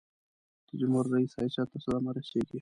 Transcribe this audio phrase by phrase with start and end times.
[0.67, 2.59] د جمهور رئیس حیثیت ته صدمه رسيږي.